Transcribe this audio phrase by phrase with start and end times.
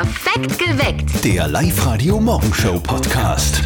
[0.00, 1.22] Perfekt geweckt.
[1.24, 3.62] Der Live-Radio-Morgenshow-Podcast.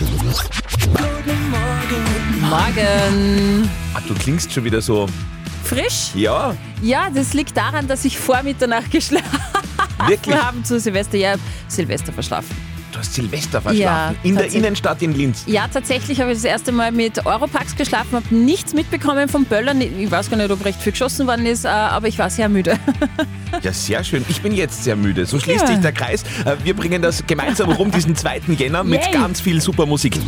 [2.41, 3.71] Morgen.
[3.95, 5.07] Ah, du klingst schon wieder so.
[5.63, 6.11] Frisch?
[6.17, 9.39] Ja, Ja, das liegt daran, dass ich vor Mitternacht geschlafen
[10.09, 10.35] wirklich.
[10.37, 11.17] habe zu Silvester.
[11.19, 11.37] Ja,
[11.69, 12.57] Silvester verschlafen.
[12.95, 14.17] Du hast Silvester verschlafen.
[14.23, 14.53] Ja, in der.
[14.53, 15.43] Innenstadt in Linz.
[15.49, 19.81] Ja, tatsächlich habe ich das erste Mal mit Europax geschlafen, habe nichts mitbekommen vom Böllern.
[19.81, 22.49] Ich weiß gar nicht, ob recht viel geschossen worden ist, äh, aber ich war sehr
[22.49, 22.79] müde.
[23.63, 24.25] Ja, sehr schön.
[24.29, 25.27] Ich bin jetzt sehr müde.
[25.27, 25.67] So schließt Ja.
[25.69, 26.25] sich der Kreis.
[26.45, 28.41] Äh, Wir bringen das gemeinsam rum, diesen 2.
[28.59, 29.13] Jänner, mit Yay.
[29.13, 30.19] ganz viel super Musik.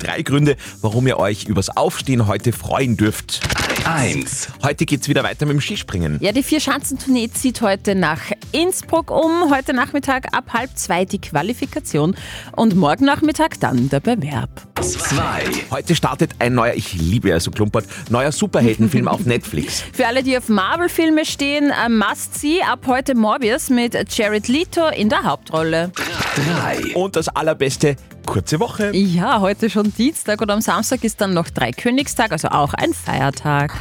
[0.00, 3.40] Drei Gründe, warum ihr euch übers Aufstehen heute freuen dürft.
[3.84, 4.48] 1.
[4.62, 6.18] Heute geht's wieder weiter mit dem Skispringen.
[6.20, 8.20] Ja, die Vier-Schanzentournee zieht heute nach
[8.52, 9.50] Innsbruck um.
[9.50, 12.14] Heute Nachmittag ab halb zwei die Qualifikation
[12.56, 14.71] und morgen Nachmittag dann der Bewerb.
[14.82, 15.44] 2.
[15.70, 19.84] Heute startet ein neuer, ich liebe ja so klumpert, neuer Superheldenfilm auf Netflix.
[19.92, 24.88] Für alle, die auf Marvel-Filme stehen, äh, must see ab heute Morbius mit Jared Leto
[24.88, 25.92] in der Hauptrolle.
[26.34, 26.96] 3.
[26.96, 27.96] Und das allerbeste,
[28.26, 28.90] kurze Woche.
[28.96, 33.72] Ja, heute schon Dienstag und am Samstag ist dann noch Dreikönigstag, also auch ein Feiertag.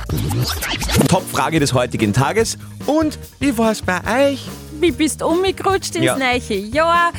[1.08, 2.58] Topfrage des heutigen Tages.
[2.86, 4.48] Und wie war's bei euch?
[4.82, 6.18] Wie bist du umgerutscht ins Ja.
[6.18, 7.12] neue Jahr?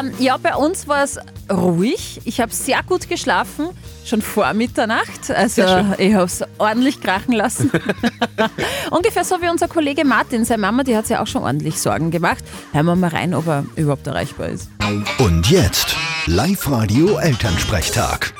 [0.00, 1.18] Ähm, ja, bei uns war es
[1.50, 2.20] ruhig.
[2.24, 3.68] Ich habe sehr gut geschlafen,
[4.04, 5.30] schon vor Mitternacht.
[5.30, 5.62] Also
[5.98, 7.70] ich habe es ordentlich krachen lassen.
[8.90, 10.44] Ungefähr so wie unser Kollege Martin.
[10.44, 12.44] Seine Mama, die hat sich auch schon ordentlich Sorgen gemacht.
[12.72, 14.68] Hören wir mal rein, ob er überhaupt erreichbar ist.
[15.18, 18.32] Und jetzt Live-Radio-Elternsprechtag.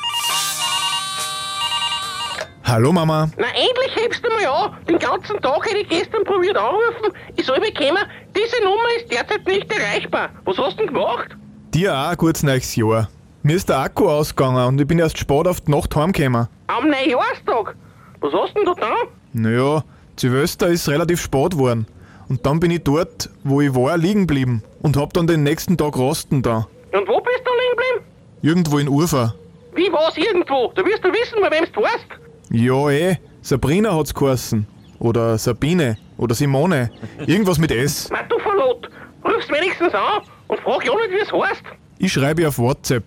[2.63, 3.29] Hallo Mama.
[3.37, 4.85] Na endlich hebst du mal an.
[4.87, 7.13] Den ganzen Tag hätte ich gestern probiert anrufen.
[7.37, 8.03] Ich soll bekommen,
[8.37, 10.29] diese Nummer ist derzeit nicht erreichbar.
[10.45, 11.35] Was hast du denn gemacht?
[11.73, 13.09] Dir auch ein gutes neues Jahr.
[13.43, 16.47] Mir ist der Akku ausgegangen und ich bin erst spät auf die Nacht heimgekommen.
[16.67, 17.75] Am Neujahrstag.
[18.19, 19.07] Was hast du denn da getan?
[19.33, 19.83] Naja,
[20.15, 21.87] Silvester ist relativ spät geworden.
[22.29, 25.77] Und dann bin ich dort, wo ich war, liegen geblieben und hab dann den nächsten
[25.77, 26.67] Tag Rosten da.
[26.91, 28.05] Und wo bist du liegen geblieben?
[28.41, 29.33] Irgendwo in Ufer.
[29.73, 30.71] Wie war's irgendwo?
[30.75, 32.07] Du wirst du wissen, bei wem du warst.
[32.51, 34.67] Ja eh, Sabrina hat's geheißen.
[34.99, 35.97] Oder Sabine.
[36.17, 36.91] Oder Simone.
[37.25, 38.09] Irgendwas mit S.
[38.09, 38.89] Ma du Verlot.
[39.23, 41.63] Rufst wenigstens an und frag ja nicht, wie es heißt.
[41.99, 43.03] Ich schreibe ihr auf WhatsApp.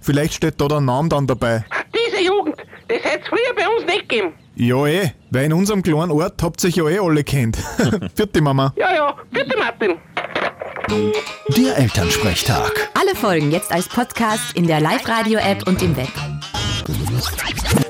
[0.00, 1.64] Vielleicht steht da der Name dann dabei.
[1.94, 2.56] Diese Jugend,
[2.88, 4.32] das hätt's früher bei uns nicht gegeben.
[4.56, 7.56] Ja eh, weil in unserem kleinen Ort habt sich ja eh alle kennt.
[8.14, 8.72] Vierte Mama.
[8.76, 9.96] Ja, ja, bitte Martin.
[11.56, 12.90] Der Elternsprechtag.
[12.98, 16.08] Alle Folgen jetzt als Podcast in der Live-Radio-App und im Web.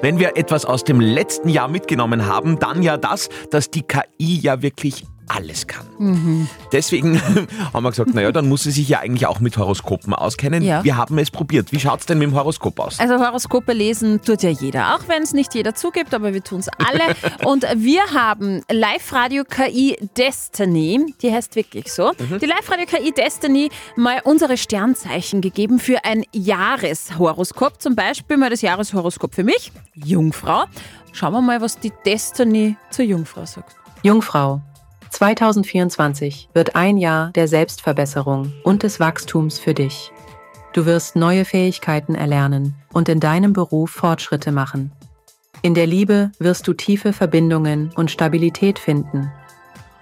[0.02, 4.38] Wenn wir etwas aus dem letzten Jahr mitgenommen haben, dann ja das, dass die KI
[4.40, 6.48] ja wirklich alles kann.
[6.72, 7.20] Deswegen
[7.72, 10.62] haben wir gesagt, naja, dann muss sie sich ja eigentlich auch mit Horoskopen auskennen.
[10.62, 10.82] Ja.
[10.82, 11.72] Wir haben es probiert.
[11.72, 12.98] Wie schaut's denn mit dem Horoskop aus?
[12.98, 16.60] Also Horoskope lesen tut ja jeder, auch wenn es nicht jeder zugibt, aber wir tun
[16.60, 17.14] es alle.
[17.44, 24.20] Und wir haben Live-Radio KI Destiny, die heißt wirklich so, die Live-Radio KI Destiny mal
[24.24, 27.80] unsere Sternzeichen gegeben für ein Jahreshoroskop.
[27.80, 30.64] Zum Beispiel mal das Jahreshoroskop für mich, Jungfrau.
[31.12, 33.76] Schauen wir mal, was die Destiny zur Jungfrau sagt.
[34.02, 34.62] Jungfrau.
[35.10, 40.12] 2024 wird ein Jahr der Selbstverbesserung und des Wachstums für dich.
[40.72, 44.92] Du wirst neue Fähigkeiten erlernen und in deinem Beruf Fortschritte machen.
[45.62, 49.30] In der Liebe wirst du tiefe Verbindungen und Stabilität finden.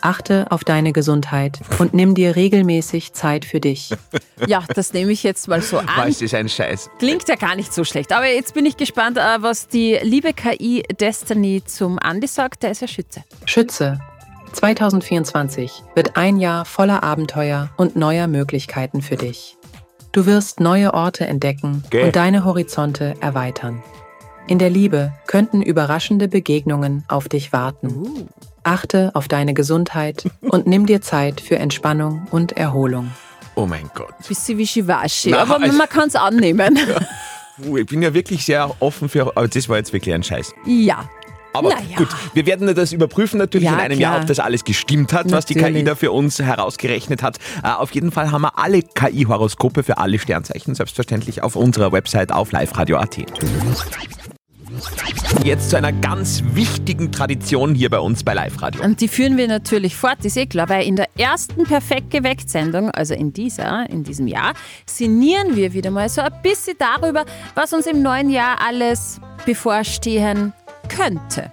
[0.00, 3.90] Achte auf deine Gesundheit und nimm dir regelmäßig Zeit für dich.
[4.46, 5.88] Ja, das nehme ich jetzt mal so an.
[5.96, 6.90] Was ist ein Scheiß?
[7.00, 8.12] Klingt ja gar nicht so schlecht.
[8.12, 12.62] Aber jetzt bin ich gespannt, äh, was die liebe KI Destiny zum Andi sagt.
[12.62, 13.24] Der ist ja Schütze.
[13.46, 13.98] Schütze.
[14.58, 19.56] 2024 wird ein Jahr voller Abenteuer und neuer Möglichkeiten für dich.
[20.10, 22.06] Du wirst neue Orte entdecken Gell.
[22.06, 23.84] und deine Horizonte erweitern.
[24.48, 28.28] In der Liebe könnten überraschende Begegnungen auf dich warten.
[28.64, 33.12] Achte auf deine Gesundheit und nimm dir Zeit für Entspannung und Erholung.
[33.54, 34.12] Oh mein Gott.
[34.26, 36.76] Bisschen wischiwaschi, Na, aber also- man kann es annehmen.
[37.62, 40.52] Puh, Ich bin ja wirklich sehr offen für, aber das war jetzt wirklich ein Scheiß.
[40.66, 41.08] ja.
[41.58, 41.96] Aber Na ja.
[41.96, 44.12] gut, wir werden das überprüfen natürlich Ja, in einem klar.
[44.14, 45.84] Jahr, ob das alles gestimmt hat, was die KI Natürlich.
[45.84, 47.38] da für uns herausgerechnet hat.
[47.62, 52.32] Äh, auf jeden Fall haben wir alle KI-Horoskope für alle Sternzeichen selbstverständlich auf unserer Website
[52.32, 53.18] auf liveradio.at.
[55.44, 58.82] Jetzt zu einer ganz wichtigen Tradition hier bei uns bei Live Radio.
[58.84, 62.48] Und die führen wir natürlich fort, ist eh klar, weil in der ersten Perfekt geweckt
[62.50, 64.52] Sendung, also in dieser, in diesem Jahr,
[64.86, 67.24] sinnieren wir wieder mal so ein bisschen darüber,
[67.54, 70.52] was uns im neuen Jahr alles bevorstehen
[70.88, 71.52] könnte.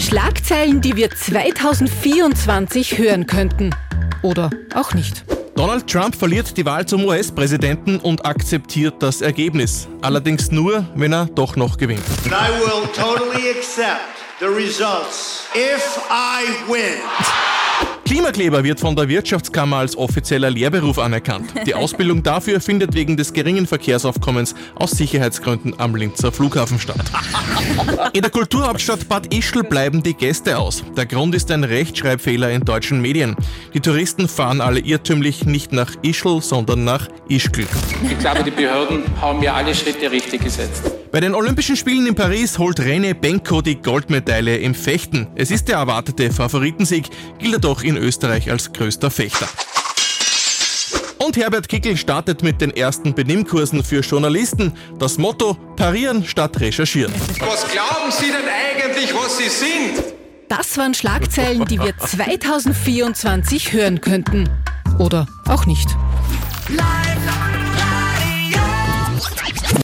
[0.00, 3.74] Schlagzeilen, die wir 2024 hören könnten.
[4.22, 5.24] Oder auch nicht.
[5.56, 9.88] Donald Trump verliert die Wahl zum US-Präsidenten und akzeptiert das Ergebnis.
[10.02, 12.04] Allerdings nur, wenn er doch noch gewinnt.
[12.24, 14.00] And I will totally accept
[14.38, 17.57] the results if I win.
[18.08, 21.52] Klimakleber wird von der Wirtschaftskammer als offizieller Lehrberuf anerkannt.
[21.66, 27.04] Die Ausbildung dafür findet wegen des geringen Verkehrsaufkommens aus Sicherheitsgründen am Linzer Flughafen statt.
[28.14, 30.82] In der Kulturhauptstadt Bad Ischl bleiben die Gäste aus.
[30.96, 33.36] Der Grund ist ein Rechtschreibfehler in deutschen Medien.
[33.74, 37.66] Die Touristen fahren alle irrtümlich nicht nach Ischl, sondern nach Ischgl.
[38.10, 40.97] Ich glaube, die Behörden haben ja alle Schritte richtig gesetzt.
[41.10, 45.26] Bei den Olympischen Spielen in Paris holt René Benko die Goldmedaille im Fechten.
[45.36, 47.08] Es ist der erwartete Favoritensieg,
[47.38, 49.48] gilt er doch in Österreich als größter Fechter.
[51.16, 54.74] Und Herbert Kickel startet mit den ersten Benimmkursen für Journalisten.
[54.98, 57.14] Das Motto: Parieren statt recherchieren.
[57.40, 60.04] Was glauben Sie denn eigentlich, was Sie sind?
[60.48, 64.48] Das waren Schlagzeilen, die wir 2024 hören könnten.
[64.98, 65.88] Oder auch nicht.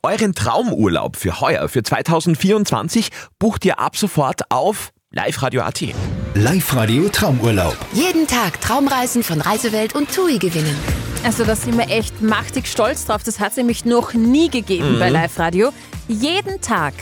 [0.03, 3.09] Euren Traumurlaub für heuer, für 2024,
[3.39, 5.83] bucht ihr ab sofort auf liveradio.at.
[6.35, 7.77] Live-Radio Traumurlaub.
[7.93, 10.77] Jeden Tag Traumreisen von Reisewelt und TUI gewinnen.
[11.25, 13.23] Also da sind wir echt machtig stolz drauf.
[13.23, 14.99] Das hat es nämlich noch nie gegeben Mhm.
[14.99, 15.71] bei Live Radio.
[16.09, 16.93] Jeden Tag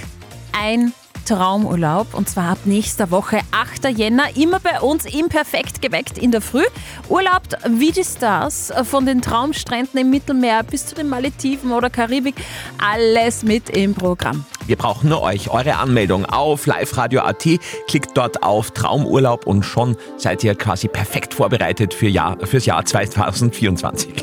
[0.53, 0.93] ein
[1.25, 3.97] Traumurlaub und zwar ab nächster Woche, 8.
[3.97, 6.65] Jänner, immer bei uns im Perfekt geweckt in der Früh.
[7.09, 12.37] Urlaubt wie die Stars von den Traumstränden im Mittelmeer bis zu den Malediven oder Karibik.
[12.79, 14.45] Alles mit im Programm.
[14.67, 17.47] Wir brauchen nur euch, eure Anmeldung auf liveradio.at.
[17.89, 22.85] Klickt dort auf Traumurlaub und schon seid ihr quasi perfekt vorbereitet für Jahr, fürs Jahr
[22.85, 24.15] 2024.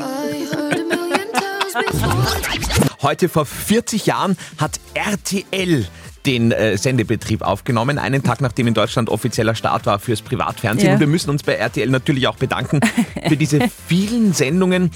[3.01, 5.87] Heute vor 40 Jahren hat RTL
[6.29, 10.87] den äh, Sendebetrieb aufgenommen, einen Tag nachdem in Deutschland offizieller Start war fürs Privatfernsehen.
[10.89, 10.93] Ja.
[10.93, 12.81] Und wir müssen uns bei RTL natürlich auch bedanken
[13.27, 14.91] für diese vielen Sendungen,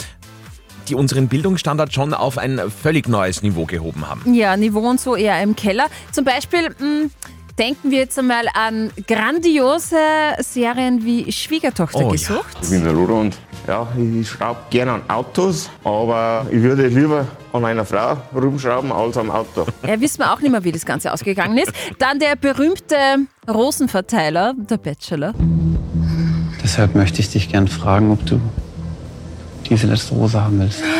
[0.89, 4.31] die unseren Bildungsstandard schon auf ein völlig neues Niveau gehoben haben.
[4.31, 5.87] Ja, Niveau und so eher im Keller.
[6.11, 7.09] Zum Beispiel mh,
[7.57, 9.97] denken wir jetzt einmal an grandiose
[10.39, 12.11] Serien wie Schwiegertochter Oh ja.
[12.11, 12.57] gesucht.
[12.61, 13.35] Ich bin der und
[13.67, 19.17] ja, ich schraube gerne an Autos, aber ich würde lieber an einer Frau rumschrauben als
[19.17, 19.65] am Auto.
[19.87, 21.71] Ja, wissen wir auch nicht mehr, wie das Ganze ausgegangen ist.
[21.99, 22.95] Dann der berühmte
[23.47, 25.33] Rosenverteiler, der Bachelor.
[26.63, 28.39] Deshalb möchte ich dich gern fragen, ob du
[29.69, 30.83] diese letzte Rose haben willst.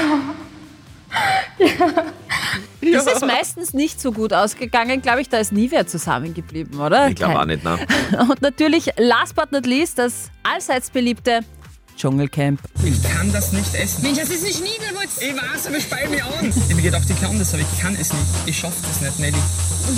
[2.91, 5.29] Das ist meistens nicht so gut ausgegangen, glaube ich.
[5.29, 7.07] Da ist nie wer zusammengeblieben, oder?
[7.07, 7.79] Ich glaube auch nicht, ne?
[8.29, 11.39] Und natürlich, last but not least, das allseits beliebte
[11.95, 12.59] Dschungelcamp.
[12.83, 14.03] Ich kann das nicht essen.
[14.03, 15.17] Mensch, das ist eine Schniedelwurz.
[15.21, 16.53] Ich weiß, aber ich speil mich an.
[16.69, 18.23] Ich mir gedacht, ich kann das, aber ich kann es nicht.
[18.45, 19.37] Ich schaff das nicht, Nelly.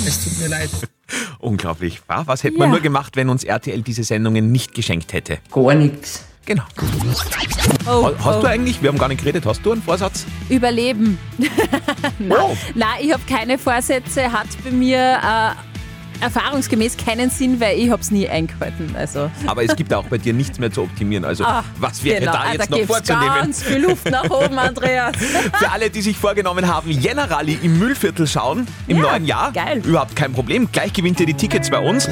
[0.07, 0.69] Es tut mir leid.
[1.39, 2.01] Unglaublich.
[2.07, 2.71] Was hätte man Ja.
[2.73, 5.37] nur gemacht, wenn uns RTL diese Sendungen nicht geschenkt hätte?
[5.51, 6.23] Gar nichts.
[6.47, 6.63] Genau.
[7.87, 8.41] Oh, Ha- hast oh.
[8.41, 10.25] du eigentlich, wir haben gar nicht geredet, hast du einen Vorsatz?
[10.49, 11.17] Überleben.
[12.19, 12.55] Nein, Oh.
[12.75, 15.51] Nein ich habe keine Vorsätze, hat bei mir äh,
[16.21, 18.95] erfahrungsgemäß keinen Sinn, weil ich habe es nie eingehalten.
[18.97, 19.29] Also.
[19.47, 21.25] Aber es gibt auch bei dir nichts mehr zu optimieren.
[21.25, 22.31] Also Ah, was wäre genau.
[22.33, 23.35] da Ah, jetzt da noch vorzunehmen?
[23.35, 25.15] ganz viel Luft nach oben, Andreas.
[25.59, 29.51] Für alle, die sich vorgenommen haben, Jänner Rally im Müllviertel schauen im Ja, neuen Jahr.
[29.51, 29.81] geil.
[29.85, 30.69] Überhaupt kein Problem.
[30.71, 32.09] Gleich gewinnt ihr die Tickets bei uns.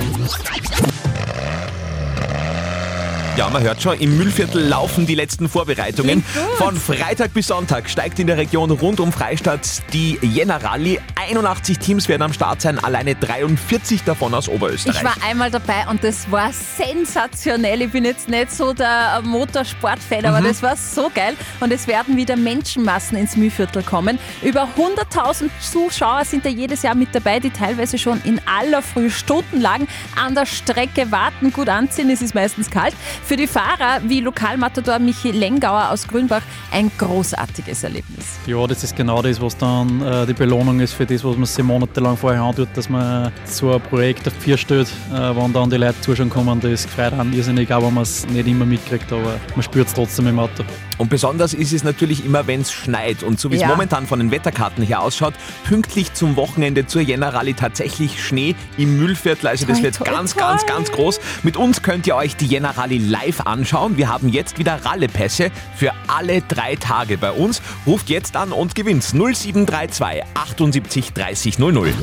[3.36, 6.24] Ja, man hört schon, im Müllviertel laufen die letzten Vorbereitungen.
[6.58, 11.00] Von Freitag bis Sonntag steigt in der Region rund um Freistadt die Jänner Rally.
[11.16, 14.98] 81 Teams werden am Start sein, alleine 43 davon aus Oberösterreich.
[14.98, 17.82] Ich war einmal dabei und das war sensationell.
[17.82, 20.46] Ich bin jetzt nicht so der Motorsportfan, aber Mhm.
[20.46, 21.36] das war so geil.
[21.60, 24.20] Und es werden wieder Menschenmassen ins Mühlviertel kommen.
[24.44, 29.10] Über 100.000 Zuschauer sind da jedes Jahr mit dabei, die teilweise schon in aller Früh
[29.10, 29.88] stundenlang
[30.24, 31.52] an der Strecke warten.
[31.52, 32.94] Gut anziehen, es ist meistens kalt.
[33.26, 38.26] Für die Fahrer wie Lokalmatador Michi Lengauer aus Grünbach ein großartiges Erlebnis.
[38.46, 41.46] Ja, das ist genau das, was dann äh, die Belohnung ist für das, was man
[41.46, 45.70] sich monatelang vorher antut, dass man so ein Projekt auf vier stellt, äh, wenn dann
[45.70, 46.60] die Leute zuschauen kommen.
[46.60, 49.94] Das freut einen irrsinnig, auch wenn man es nicht immer mitkriegt, aber man spürt es
[49.94, 50.64] trotzdem im Auto.
[50.98, 53.24] Und besonders ist es natürlich immer, wenn es schneit.
[53.24, 53.70] Und so wie es Ja.
[53.70, 58.98] momentan von den Wetterkarten her ausschaut, pünktlich zum Wochenende zur Jänner Rally tatsächlich Schnee im
[59.00, 59.48] Müllviertel.
[59.48, 60.40] Also das Toi, wird toi, ganz, toi.
[60.42, 61.20] ganz, ganz groß.
[61.44, 63.96] Mit uns könnt ihr euch die Jänner Rally live anschauen.
[63.96, 67.62] Wir haben jetzt wieder Rallepässe für alle drei Tage bei uns.
[67.86, 71.94] Ruft jetzt an und gewinnt 0732 78 30 00.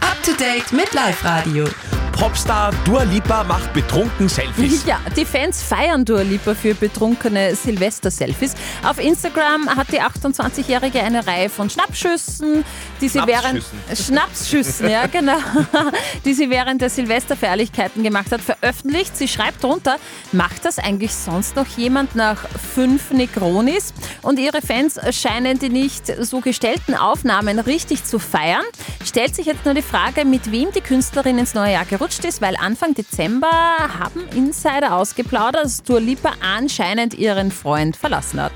[0.00, 1.64] Up to date mit Live Radio.
[2.16, 4.84] Popstar Dua Lipa macht betrunken Selfies.
[4.94, 8.54] Ja, die Fans feiern Dua Lipa für betrunkene Silvester-Selfies.
[8.84, 12.64] Auf Instagram hat die 28-Jährige eine Reihe von Schnappschüssen,
[13.00, 14.88] die sie während Schnapsschüssen.
[14.94, 15.38] Ja genau,
[16.24, 19.16] die sie während der Silvesterfeierlichkeiten gemacht hat, veröffentlicht.
[19.16, 19.96] Sie schreibt drunter,
[20.30, 22.44] macht das eigentlich sonst noch jemand nach
[22.74, 23.92] fünf Negronis?
[24.22, 28.64] Und ihre Fans scheinen die nicht so gestellten Aufnahmen richtig zu feiern.
[29.04, 32.24] Stellt sich jetzt nur die Frage, mit wem die Künstlerin ins neue Jahr gerückt ausgerutscht
[32.24, 38.52] ist, weil Anfang Dezember haben Insider ausgeplaudert, dass Dua Lipa anscheinend ihren Freund verlassen hat.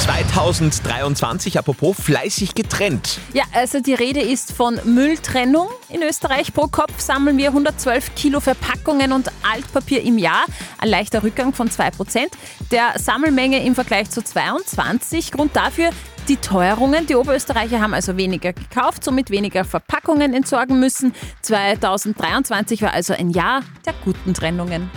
[0.00, 3.18] 2023, apropos, fleißig getrennt.
[3.34, 6.54] Ja, also die Rede ist von Mülltrennung in Österreich.
[6.54, 10.46] Pro Kopf sammeln wir 112 Kilo Verpackungen und Altpapier im Jahr.
[10.78, 12.30] Ein leichter Rückgang von 2%.
[12.70, 15.32] Der Sammelmenge im Vergleich zu 22.
[15.32, 15.90] Grund dafür
[16.28, 17.06] die Teuerungen.
[17.06, 21.14] Die Oberösterreicher haben also weniger gekauft, somit weniger Verpackungen entsorgen müssen.
[21.42, 24.90] 2023 war also ein Jahr der guten Trennungen.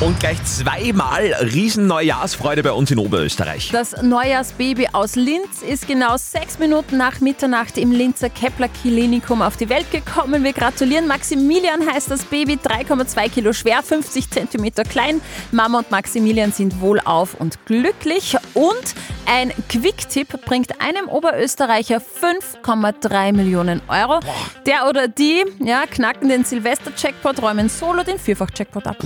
[0.00, 3.70] Und gleich zweimal Riesen-Neujahrsfreude bei uns in Oberösterreich.
[3.72, 9.56] Das Neujahrsbaby aus Linz ist genau sechs Minuten nach Mitternacht im Linzer Kepler Klinikum auf
[9.56, 10.44] die Welt gekommen.
[10.44, 11.08] Wir gratulieren.
[11.08, 15.20] Maximilian heißt das Baby, 3,2 Kilo schwer, 50 Zentimeter klein.
[15.50, 18.36] Mama und Maximilian sind wohlauf und glücklich.
[18.54, 18.94] Und
[19.28, 24.20] ein Quick-Tipp bringt einem Oberösterreicher 5,3 Millionen Euro.
[24.66, 28.96] Der oder die ja, knacken den Silvester-Jackpot, räumen solo den Vierfach-Jackpot ab.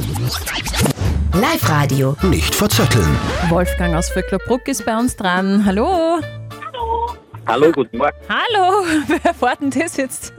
[1.35, 2.17] Live-Radio.
[2.23, 3.19] Nicht verzetteln.
[3.49, 5.65] Wolfgang aus Vöcklerbruck ist bei uns dran.
[5.65, 6.21] Hallo.
[7.47, 8.17] Hallo, guten Morgen.
[8.29, 10.33] Hallo, wer fährt denn das jetzt?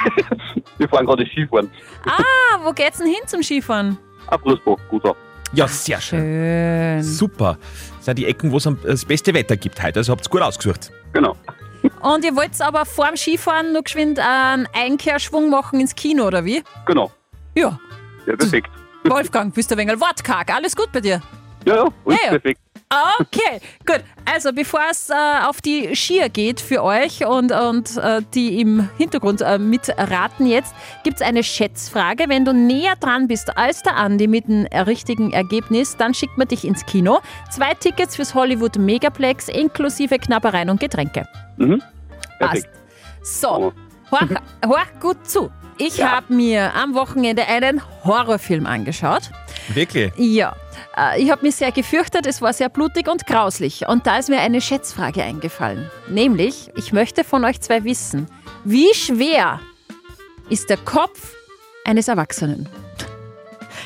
[0.78, 1.70] Wir fahren gerade Skifahren.
[2.06, 3.98] Ah, wo geht's denn hin zum Skifahren?
[4.28, 5.16] Auf Brustbach, gut ab.
[5.54, 7.02] Ja, sehr schön.
[7.02, 7.58] Super.
[7.96, 10.00] Das sind die Ecken, wo es am- das beste Wetter gibt heute.
[10.00, 10.90] Also habt ihr gut ausgesucht.
[11.12, 11.36] Genau.
[12.00, 16.62] Und ihr wollt aber vorm Skifahren nur geschwind einen Einkehrschwung machen ins Kino, oder wie?
[16.86, 17.12] Genau.
[17.54, 17.78] Ja.
[18.26, 18.70] Ja, perfekt.
[19.04, 20.52] Wolfgang, bist du ein wenig wortkarg?
[20.54, 21.20] Alles gut bei dir?
[21.66, 22.30] Ja, ja, alles Ja, ja.
[22.30, 22.60] perfekt.
[23.20, 24.00] Okay, gut.
[24.24, 25.14] Also bevor es äh,
[25.46, 30.74] auf die Skier geht für euch und, und äh, die im Hintergrund äh, mitraten jetzt,
[31.02, 32.28] gibt es eine Schätzfrage.
[32.28, 36.48] Wenn du näher dran bist als der Andi mit dem richtigen Ergebnis, dann schickt man
[36.48, 37.20] dich ins Kino.
[37.50, 41.26] Zwei Tickets fürs Hollywood Megaplex inklusive Knabbereien und Getränke.
[41.56, 41.82] Mhm.
[42.38, 42.68] Passt.
[43.22, 43.72] So,
[44.10, 44.30] horch,
[44.66, 45.50] horch gut zu.
[45.78, 49.30] Ich habe mir am Wochenende einen Horrorfilm angeschaut.
[49.72, 50.12] Wirklich?
[50.16, 50.54] Ja,
[50.96, 53.86] äh, ich habe mich sehr gefürchtet, es war sehr blutig und grauslich.
[53.88, 55.90] Und da ist mir eine Schätzfrage eingefallen.
[56.08, 58.26] Nämlich, ich möchte von euch zwei wissen,
[58.64, 59.60] wie schwer
[60.50, 61.32] ist der Kopf
[61.84, 62.68] eines Erwachsenen?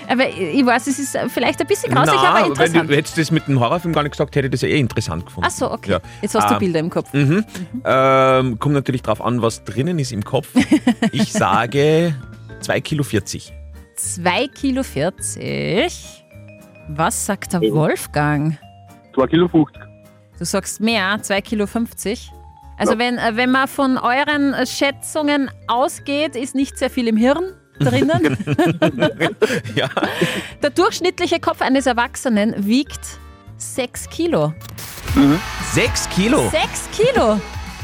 [0.09, 2.91] Aber ich weiß, es ist vielleicht ein bisschen grausig, Na, aber wenn interessant.
[2.91, 5.27] du hättest das mit dem Horrorfilm gar nicht gesagt, hätte ich das ja eh interessant
[5.27, 5.47] gefunden.
[5.51, 5.91] Ach so, okay.
[5.93, 6.01] Ja.
[6.23, 7.13] Jetzt hast du Ah, Bilder im Kopf.
[7.13, 7.45] Mhm.
[7.85, 10.49] Ähm, kommt natürlich drauf an, was drinnen ist im Kopf.
[11.13, 12.15] Ich sage
[12.61, 13.53] 2 Kilo 40.
[13.99, 16.25] 2 Kilo 40.
[16.89, 18.57] Was sagt der Wolfgang?
[19.15, 19.83] 2 Kilo 50.
[20.39, 22.31] Du sagst mehr, 2 Kilo 50.
[22.79, 27.17] Also wenn, äh, wenn man von euren äh, Schätzungen ausgeht, ist nicht sehr viel im
[27.17, 28.37] Hirn drinnen.
[29.75, 29.89] ja.
[30.63, 33.01] Der durchschnittliche Kopf eines Erwachsenen wiegt
[33.57, 34.55] 6 Kilo.
[35.73, 36.49] 6 Kilo?
[36.51, 37.41] 6 Kilo!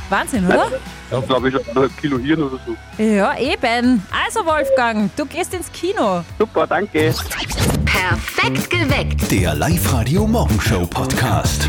[0.08, 0.70] Wahnsinn, oder?
[1.10, 3.02] Ich glaube, ich habe ein Kilo Hirn oder so.
[3.02, 4.02] Ja, eben.
[4.26, 6.24] Also Wolfgang, du gehst ins Kino.
[6.38, 7.14] Super, danke.
[7.84, 9.30] Perfekt geweckt.
[9.30, 11.68] Der Live-Radio Morgenshow Podcast.